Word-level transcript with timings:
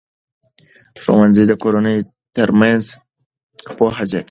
ښوونځي 1.03 1.43
د 1.47 1.53
کورنیو 1.61 2.07
ترمنځ 2.35 2.83
پوهه 3.77 4.03
زیاتوي. 4.11 4.19